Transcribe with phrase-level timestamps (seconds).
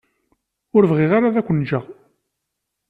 [0.75, 1.85] Ur bɣiɣ ara ad ken-ǧǧeɣ.